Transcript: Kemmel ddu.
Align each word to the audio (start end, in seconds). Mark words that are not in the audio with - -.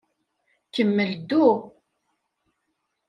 Kemmel 0.73 1.11
ddu. 1.19 1.47